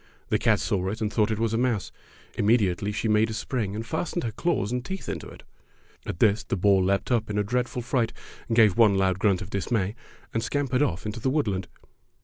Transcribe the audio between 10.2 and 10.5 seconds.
and